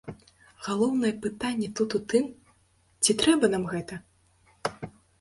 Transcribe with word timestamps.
Галоўнае 0.67 1.11
пытанне 1.25 1.69
тут 1.81 1.95
у 2.01 2.03
тым, 2.15 2.25
ці 3.03 3.19
трэба 3.23 3.55
нам 3.55 3.73
гэта? 3.77 4.05